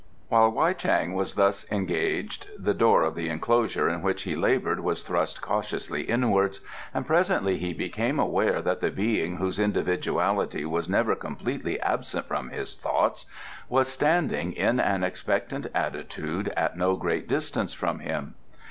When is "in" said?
3.87-4.01, 14.53-14.79